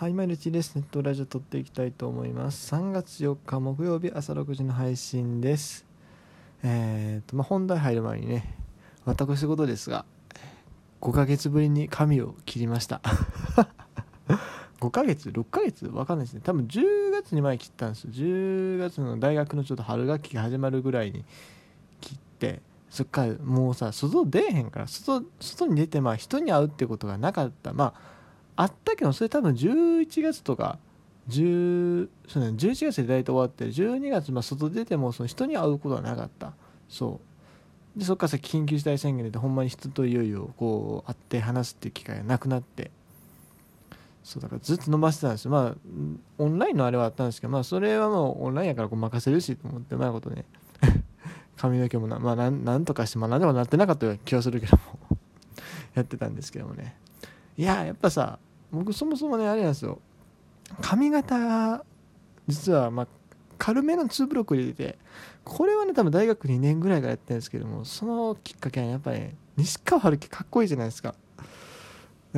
[0.00, 0.76] はい、マルチです。
[0.76, 2.74] ネットラジオ撮っていきたいと思います。
[2.74, 5.84] 3月4日木曜日朝6時の配信です。
[6.62, 8.56] えっ、ー、と、まあ、本題入る前にね、
[9.04, 10.06] 私事ですが、
[11.02, 13.02] 5ヶ月ぶりに髪を切りました。
[14.80, 15.84] 5ヶ月 ?6 ヶ月？
[15.88, 16.40] わかんないですね。
[16.42, 18.10] 多分10月に前切ったんですよ。
[18.10, 21.26] 10月の大学のちょっと春学期が始まるぐらいに
[22.00, 27.74] 切って、そっからもうさ、外出えへんから、外、外に出てまあ人に会うってことがなかった。
[27.74, 28.19] まあ
[28.60, 30.78] あったけどそれ多分11月とか
[31.30, 36.52] 10そう、ね、11月で大体終わって12月、まあ、外出てもその人に会うことはなかった。
[36.88, 37.20] そ
[37.96, 37.98] う。
[37.98, 42.90] でそっから先緊急事態宣言でほんまに人といよいよこう会って話すっていう機会がなくなって。
[44.22, 45.52] そうだからずっと伸ばしてたんですよ。
[45.52, 45.74] まあ
[46.36, 50.44] オンラインのあれはあったんですけどまあそれはもうオンラインやからこう任せるしと思ってうまいことね。
[51.56, 55.18] 髪の毛もな,、まあ、なんなんとかしてまあ何でもなってなかったような気はするけども。
[55.94, 56.96] やってたんですけどもね。
[57.56, 58.38] いややっぱさ
[58.72, 60.00] 僕そもそもねあれなんですよ。
[60.80, 61.84] 髪型
[62.46, 63.08] 実はまあ
[63.58, 64.98] 軽めの2ブロック入れてて
[65.44, 71.14] これはね多分大学2年ぐらいからやってるんですけどもそのきっかけはやっぱり、ね、西川春樹かっこいいじゃないですか。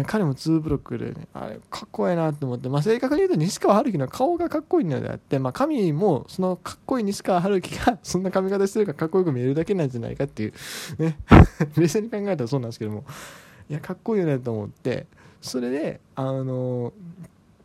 [0.06, 10.52] 彼も2ブロックでねあれかっこいいなって思って、まあ、正確に言うと西川春樹の顔がかっこいいのであって、まあ、髪もそのかっこいい西川春樹が そんな髪型してるからかっこよく見えるだけなんじゃないかっていう
[10.98, 11.18] ね
[11.76, 13.04] 冷静に考えたらそうなんですけども
[13.68, 15.06] いやかっこいいよねと思って
[15.42, 16.92] それであの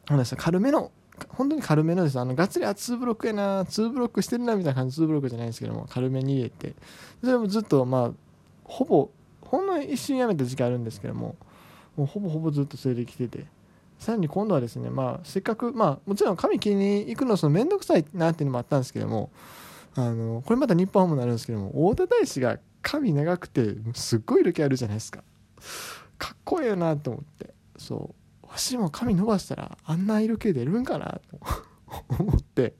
[0.09, 0.91] なんです軽めの
[1.29, 2.19] 本当に軽めのです。
[2.19, 6.75] あのがっつりあ2ブロックやな2ブロックしてるなみたいな感じ2ブロックじゃないんですけども軽めに入れて。
[7.21, 8.11] それもずっとまあ
[8.63, 9.09] ほぼ
[9.41, 11.35] ほんの一瞬やめた時期あるんですけども
[11.95, 13.45] もうほぼほぼずっと連れてきてて。
[13.99, 19.31] さらに今度はですねまあせっかくまあもちろん髪切りに行くのその面倒くさいなっていうのもあったんですけども
[19.95, 25.23] あのこれまた日本ハムになるんですけども太田大使が髪長くてすっごい色気あるじゃないですか。
[26.19, 27.56] かっこいいなと思って。
[27.77, 28.47] そう。
[28.47, 31.19] わしも髪伸ばしたらあんな色気出るんかな？
[31.29, 31.39] と
[32.23, 32.75] 思って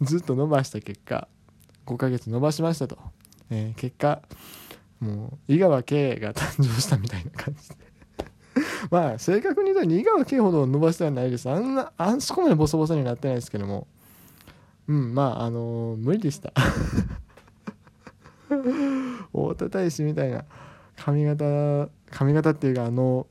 [0.00, 1.28] ずっと伸ばした結果
[1.86, 2.98] 5ヶ月伸ばしましたと、
[3.50, 4.22] えー、結果
[5.00, 7.76] もう井川圭が誕生したみたいな感じで。
[8.90, 11.48] まあ正確に言うと井川圭ほど伸ばしてはないです。
[11.48, 13.86] あんなあんそこまでボソボソになってないですけども。
[14.88, 16.52] うんまああのー、無理でした。
[18.48, 20.44] 太田大使みたいな
[20.96, 23.26] 髪型髪型っていうかあの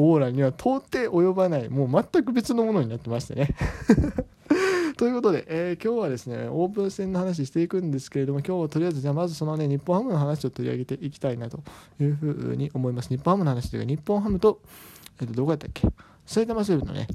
[0.00, 3.54] オーラには到底及ばないもう全く別のものになってましてね。
[4.96, 11.60] ということで、えー、今日はですねオープン戦の話していくんですけれども今日はとりあえずじゃあまずそのね日本ハムの話を取り上げていきたいなと
[12.00, 13.08] いうふうに思います。
[13.08, 14.60] 日本ハムの話というか日本ハムと,、
[15.20, 15.88] えー、とどこやったっけ？
[16.26, 17.08] 埼玉西武のね、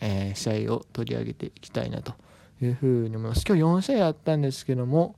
[0.00, 2.14] えー、試合を取り上げていきたいなと
[2.62, 3.44] いうふうに思います。
[3.46, 5.16] 今日4試合あったんですけども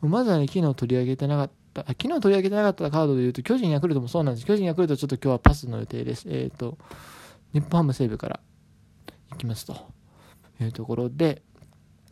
[0.00, 4.46] まずはね昨日取り上げてなかったった昨日取り上げてなかったカードで言うと、巨人、ヤクルトもそうなんです。
[4.46, 6.26] 巨人、ヤクルトちょっと今日はパスの予定です。
[6.28, 6.78] えっ、ー、と、
[7.52, 8.40] 日本ハム西武から
[9.34, 9.76] いきますと
[10.60, 11.42] いうところで、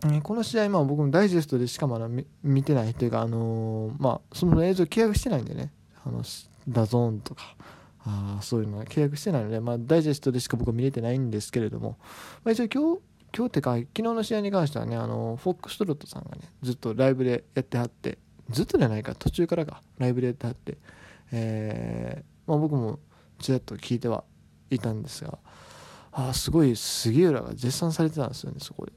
[0.05, 2.09] え、この試合、まあ僕もダイジェストでしかまだ
[2.43, 5.73] 見てないというか、あのー、まあその映像契約してないんでね、
[6.05, 6.23] あの、
[6.69, 7.57] DAZN とか、
[8.05, 11.99] あそういうのは契約してないので、まあ、ダイジェストでしか僕は見れてないんですけれども、
[12.45, 13.01] まあ、一応今日、
[13.35, 18.19] 今日ってか、昨日の試合に関してはね、あの、フォックストロットさんがね、ずっとライブでやってはって、
[18.53, 20.47] ずっとじゃないか途中からかライブでやって。
[20.47, 20.79] はって、
[21.33, 22.99] えーまあ、僕も
[23.39, 24.25] ちらっと聞いては
[24.71, 25.39] いたんですが
[26.13, 28.93] あすごい杉浦が絶賛されてたんですよねそこで。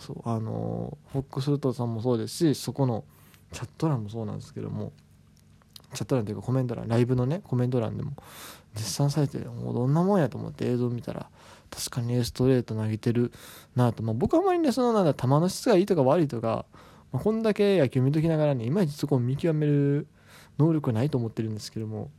[0.00, 3.04] そうあのフォックストロットさんもそうですしそこの
[3.52, 4.92] チャット欄もそうなんですけども
[5.94, 8.12] チャット欄というかコメント欄ライブのねコメント欄でも
[8.74, 11.30] 絶賛されてもうどんなもんやと思って映像見たら
[11.70, 13.32] 確かにストレート投げてる
[13.76, 16.66] なと、まあ、僕はあまりねそのなんだ球の質がいいとか悪いとか
[17.14, 20.08] まあ、こんだけ野球見ときながらねいまいちそこを見極める
[20.58, 22.10] 能力はないと思ってるんですけども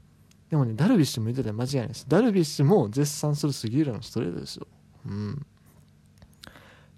[0.50, 2.06] でもねダルビッシュも言ってたら間違いないです。
[2.07, 4.67] ダルビッシュも絶賛する杉浦のストレートですよ。
[5.06, 5.45] うん。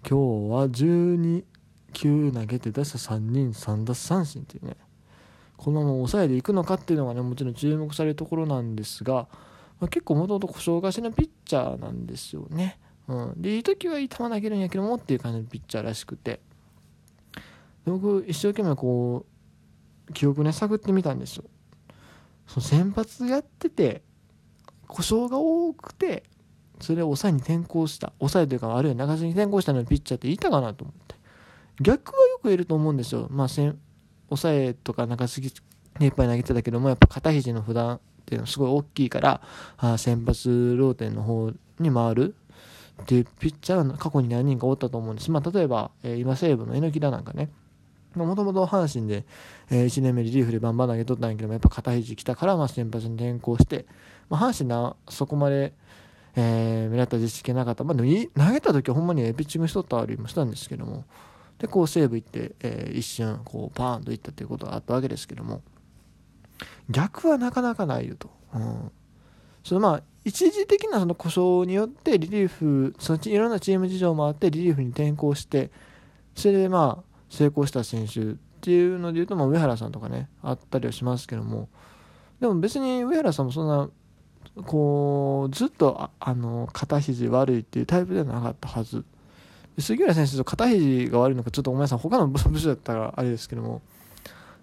[0.08, 1.44] 今日は12
[1.92, 4.76] 球投げて打者3人3奪三振っていうね。
[5.56, 9.26] このまま抑えでいくのかっていうのがねもちろん注目されるところなんですが、
[9.80, 12.78] まあ、結構もともと故障がしのピッチャーなんですよね、
[13.08, 16.38] うん、でいい時はいい球投げるんやけどもっていう感じのピッチャーらしくて。
[17.90, 19.26] 僕一生懸命こ
[20.08, 21.44] う記憶ね探ってみたんですよ。
[22.46, 24.02] その先発やってて
[24.86, 26.24] 故障が多くて
[26.80, 28.12] それを抑えに転向した。
[28.18, 31.14] 抑えというかあるいは中継に転向したのにピッチャーっていたかなと思って。
[31.80, 33.28] 逆はよく言えると思うんですよ。
[33.30, 33.74] まあ抑
[34.54, 35.52] えとか中継ぎ
[35.98, 39.40] でいっぱい投げてたけどもやっぱ肩肘の負担っていうのはすごい大きいから
[39.76, 42.34] あ先発ローテンの方に回る。
[43.02, 45.30] っていうピッチャーは過去に何人かおったと思うんです。
[45.30, 47.50] まあ、例えば、えー、今西武の榎田なんかね、
[48.26, 49.24] もともと阪神で、
[49.70, 53.86] えー、1年目リリーフでバンバン投げとったんやけども、やっぱ肩肘来たから、まあ、先発に転向して、
[54.28, 55.72] まあ、阪神なそこまで、
[56.36, 57.84] えー、目立った実績なかった。
[57.84, 58.08] まあ、でも
[58.46, 61.04] 投げた時はほんまにピッチングしとったりもしたんですけども、
[61.58, 65.62] で、こう西武行って、えー、一瞬、こうパーンと行ったということがあったわけですけども、
[66.88, 68.30] 逆はなかなかないよと。
[68.54, 68.90] うん。
[69.64, 75.70] そのまあ、一時的なその故障によってリリーフ、そのいろんなチーム事情もあってリリーフに転向して、
[76.34, 78.24] それでまあ、成功した選手っ
[78.60, 81.68] ていうので言うと、まあ、上原さんとかね、あったりはしますけども、
[82.40, 83.88] でも別に上原さんもそんな
[84.64, 89.04] こうずっとあの肩肘悪いっていうタイプではなかったはず。
[89.78, 91.98] 杉浦選手と肩肘が悪いのかちょっとごめんなさい。
[91.98, 93.80] 他の部署だったらあれですけども、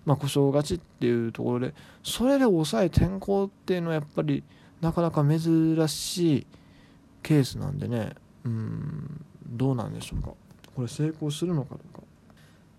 [0.06, 1.74] まあ、故障勝ちっていうところで
[2.04, 4.44] それで抑え転向っていうのはやっぱり
[4.82, 6.48] なかなか珍しい
[7.24, 8.14] ケースなんでね。
[8.44, 9.26] うん。
[9.48, 10.32] どうなんでしょうか。
[10.76, 12.04] これ成功するのかどうか。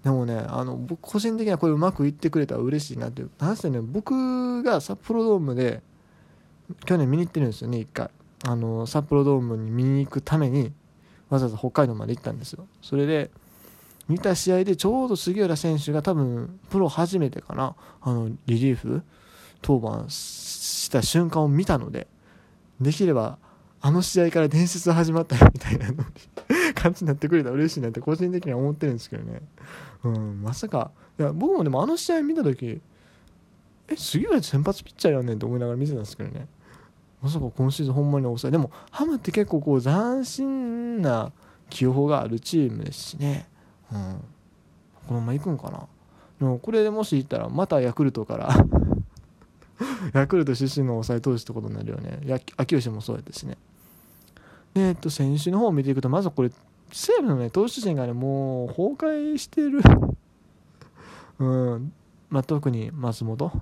[0.06, 5.82] でもねあの僕個人的にはこれうまくいってくれたら嬉しいなってなんせね僕が札幌ドームで
[6.84, 8.10] 去年見に行ってるんですよね1回。
[8.44, 10.72] あの札幌ドームに見に行くために
[11.28, 12.68] わざわざ北海道まで行ったんですよ。
[12.82, 13.32] それで
[14.08, 19.02] 見た試合でちょうど杉浦選手が多分プロ初めてかなあのリリーフ
[19.60, 22.06] 登板した瞬間を見たので
[22.80, 23.38] できれば
[23.80, 26.04] あの試合から伝説始まったよみたいなの
[26.86, 29.40] 感じになってくれたら嬉しいなって個人的には思ってるんですけどね、
[30.04, 30.92] うん、まさか。
[31.18, 32.80] いや僕もでもあの試合見た時
[33.88, 36.46] え杉浦先発ピッチャーやんねんと思いながら見てたんですけどね。
[37.22, 41.32] まさか今シーズンほんまに抑えでもハムって結構こう斬新な
[41.70, 43.48] 起用があるチームですしね、
[43.90, 44.20] うん、
[45.08, 45.86] このまま行くんかな。
[46.38, 48.54] でもこれでもし行ったらまたヤクルトから
[50.12, 52.20] ヤクルト出身の抑え投手ってことになるよね。
[52.56, 53.56] 秋吉もそうやったしね。
[54.74, 56.50] でえっと選手の方を見ていくとまずこれ
[56.92, 58.94] 西武のね投手陣がねもう崩
[59.34, 59.80] 壊してる。
[61.38, 61.44] う
[61.76, 61.92] ん。
[62.28, 63.52] まあ特に松本。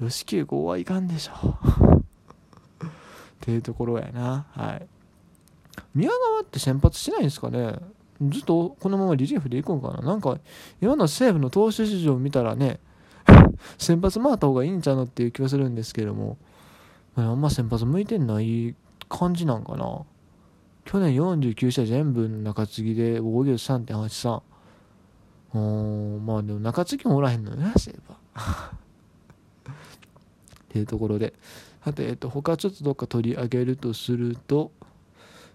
[0.00, 1.58] 吉木5はいかんでしょ。
[2.82, 2.90] っ
[3.40, 4.46] ていうところやな。
[4.52, 4.86] はい。
[5.94, 7.76] 宮川って先発しないんですかね。
[8.20, 10.00] ずっとこのままリリーフでいくんかな。
[10.00, 10.38] なんか、
[10.80, 12.78] 今の西武の投手市場見たらね、
[13.78, 16.36] 先発回った方がいいんちゃうのっていう気はするんですけども、
[17.16, 18.74] あんま先発向いてない
[19.08, 20.02] 感じなんかな。
[20.84, 24.42] 去年49試合全部中継ぎで防御率3.83。
[25.54, 25.58] う
[26.18, 28.16] ん、まあでも中継ぎもおらへんのよな、そういえば。
[29.72, 29.74] っ
[30.68, 31.34] ていうところで。
[31.84, 34.70] さて、えっと、他ちょっとどっか取り上げるとすると、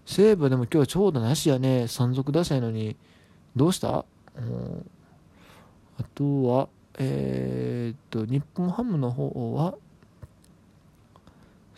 [0.04, 1.88] 西武でも今日は長打なしやね。
[1.88, 2.96] 山賊打者やのに、
[3.56, 4.04] どうした？
[4.36, 4.90] うん、
[5.98, 9.74] あとは、えー、っと、日本ハムの方は、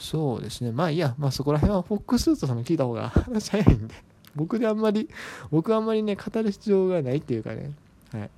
[0.01, 0.73] そうですね。
[0.73, 3.95] まあいいや、まあそこら辺はフォックスーツさんの聞いた方が話 早いんで、
[4.35, 5.11] 僕であんまり、
[5.51, 7.73] 僕あんまりね、語る必要がないっていうかね、
[8.11, 8.31] はい。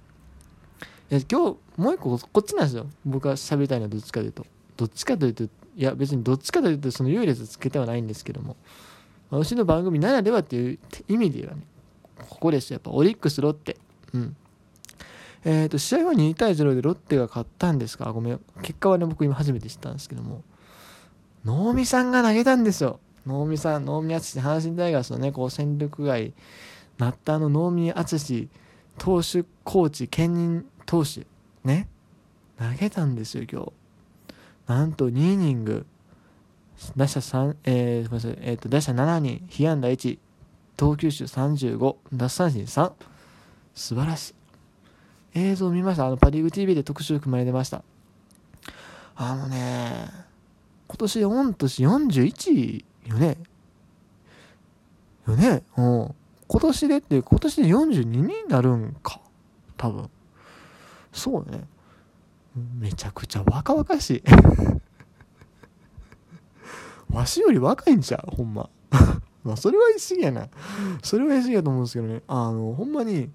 [1.13, 2.87] いや今日、もう一個こっちなんですよ。
[3.07, 4.45] 僕が喋りたいのはどっちかというと。
[4.77, 8.57] どっちかというと、いや別にどっちかというとその優劣つけてはないんですけども。
[9.31, 10.79] 私の番組ならではっていう
[11.09, 11.63] 意味で言えばね。
[12.29, 12.75] ここですよ。
[12.75, 13.77] やっぱオリックスロッテ。
[14.13, 14.37] うん。
[15.45, 18.13] えっ、ー、と試合は2対0でロッテが勝ったんですか？
[18.13, 18.41] ごめん。
[18.63, 20.43] 結果はね僕今初めて知ったんですけども。
[21.45, 26.33] 能見さんが投げたんですよ能見さん能見淳阪神タイガースのねこう戦力外
[26.99, 28.49] なったあの能見淳
[28.99, 31.27] 投手コーチ兼任投手
[31.65, 31.89] ね
[32.59, 33.73] 投げたんですよ今日
[34.67, 35.87] なんと2イニング、
[36.97, 40.19] 打者3、えー、すみません、えっ、ー、と、打者7人、被安打1、
[40.77, 42.93] 投球数35、奪三振3。
[43.75, 44.35] 素晴らしい。
[45.35, 46.07] 映像見ました？
[46.07, 47.83] あの、パリーグ TV で特集組まれてました。
[49.17, 50.09] あのね、
[50.89, 53.39] 今年御年41よね？
[55.27, 55.63] よね？
[55.77, 56.15] うん。
[56.49, 59.21] 今年でって、今年で42になるんか。
[59.77, 60.11] 多分。
[61.13, 61.65] そうね。
[62.79, 64.23] めちゃくちゃ若々しい
[67.15, 68.37] わしより若いんちゃう？
[68.37, 68.69] ほんま
[69.43, 70.49] まあそれは言い過ぎやな
[71.03, 73.31] それは言い過ぎやと思うんですけどねあのほんまに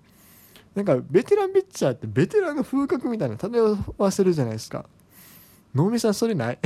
[0.76, 4.86] なんかベテランピッチャーってベテランの風格みたいな漂わせるじゃないですか
[5.74, 6.60] 能見さんそれない？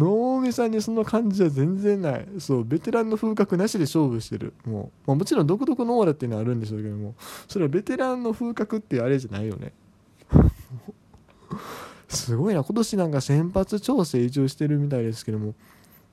[0.00, 2.26] 能見さんにその感じは全然ない。
[2.38, 4.54] そうベテランの風格なしで勝負してる。
[4.64, 7.14] もう、まあ、もちろん独特のオーラっていうのはあるんでしょうけども
[7.48, 9.72] それはベテランの風格っていうあれじゃないよね。
[12.08, 12.64] すごいな。
[12.64, 15.54] 今年なんか先発超成長してるみたいですけども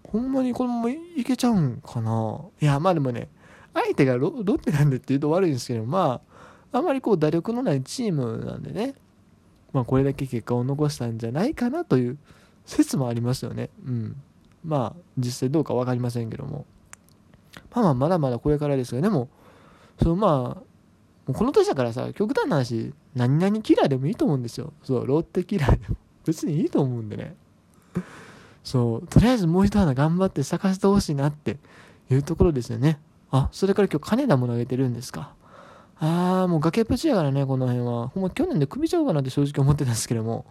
[0.03, 2.41] ほんまにこのままいけちゃうんかな。
[2.62, 3.29] いやまあでもね
[3.74, 6.22] 相手がロッテなんでって言うと悪いんですけどま
[6.72, 8.96] ああまりこう打力のないチームなんでね
[9.72, 12.17] まあこれだけ結果を残したんじゃないかなという
[12.67, 13.71] 説もありますよね。
[13.83, 14.15] うん。
[14.63, 16.65] まあ実際どうか分かりませんけども。
[17.74, 19.01] まあまあまだまだこれからですが。
[19.01, 19.29] でも
[20.00, 24.71] そのまあこの年だからさ、極端な話、何々キラーでもいいと思うんですよ。
[24.83, 25.95] そう、ロッテキラーでも。
[26.25, 27.36] 別にいいと思うんでね。
[28.63, 31.57] そうとりあえずもう一花頑張って咲かせてほしいなって
[32.12, 33.00] いうところですよね。
[33.31, 35.33] あそれから今日金田も投げてるんですか。
[36.00, 38.09] ああもう崖っぷちやからねこの辺は。
[38.09, 40.45] ほんま去年で首ちゃうかなって正直思ってたんですけども。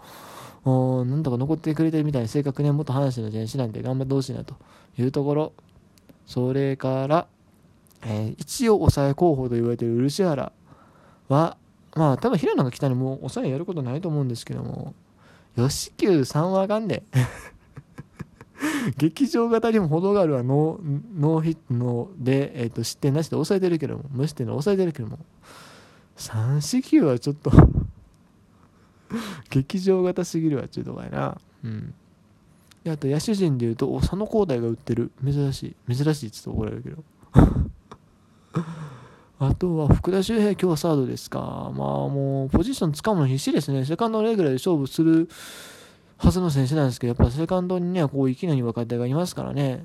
[0.66, 4.56] なんとか残ってくれてるみたいに正確にもっと話の前史なんで頑張ってほしいなと
[4.98, 5.52] いうところ。
[6.26, 7.26] それから、
[8.04, 10.52] えー、一応抑え候補と言われている漆原
[11.28, 11.56] は
[11.94, 14.94] まあ多分平野が来たらもう抑えやることないと思うんですけども
[15.56, 17.04] 吉久3はあかんで
[18.98, 20.42] 劇場型にも程があるわ。
[20.42, 25.18] ノーノーヒットので、えーと、失点なしで抑えてるけども無失点で抑えてるけども
[26.16, 27.50] 3四球はちょっと
[29.50, 31.94] 劇場型すぎるわっちゅうとこやなうん
[32.84, 37.04] であと野手陣でいうと佐野光大が打ってる珍しい珍しいっつって怒られるけど
[39.38, 41.40] あとは福田周平、今日サードですか。
[41.40, 41.72] まあ
[42.08, 43.84] もう、ポジションつかむの必死ですね。
[43.84, 45.28] セカンドレギュラーで勝負する
[46.16, 49.84] はずの選手なんですけど、やっぱセカンドにね、こう、息のいい若手がいますからね。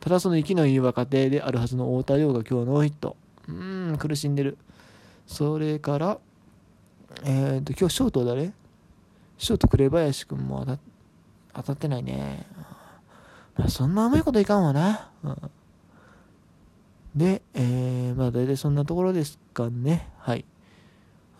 [0.00, 3.16] ただその息のいい若手であるはずの太田亮が今日ノーヒット。
[3.48, 4.58] うーん、苦しんでる。
[5.26, 6.18] それから、
[7.24, 8.52] えっ、ー、と、今日ショート誰？
[9.40, 10.78] ショート紅林君も当た
[11.54, 12.46] 当たってないね。
[13.56, 15.08] まあ、そんな甘いこといかんわな。
[15.24, 15.50] うん
[17.16, 20.08] で、えー、まあ大体そんなところですかね。
[20.18, 20.44] はい。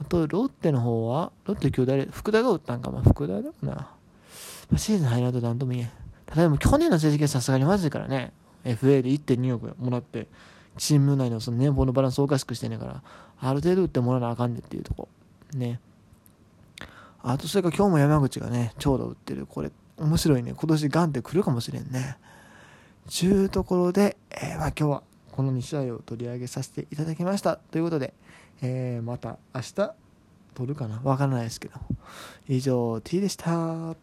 [0.00, 2.90] あと、ロッテの方は、ロッテ今日誰、福田が打ったんか。
[2.90, 3.72] まあ、福田だもな。
[3.72, 3.88] ま
[4.74, 5.90] あ、シーズン入らんとなんとも言えん。
[6.26, 8.32] ただでも去年の成績はさすがにまずいからね。
[8.64, 10.26] FA で1.2億もらって、
[10.76, 13.02] チーム内のその年俸のバランスをおかしくしてんねから、
[13.40, 15.08] ある程度打ってもらわなあかんねっていうとこ。
[15.54, 15.78] ね。
[17.22, 19.46] あと、それから今日も山口がね、長打打ってる。
[19.46, 20.54] これ、面白いね。
[20.56, 22.16] 今年ガンって来るかもしれんね。
[23.08, 28.14] ちゅうところで、えー、まあ今日はこの2試合を取り上げさせていただきましたということで、
[28.62, 29.94] えー、また明日
[30.54, 31.74] 撮るかなわからないですけど
[32.48, 33.96] 以上 T でした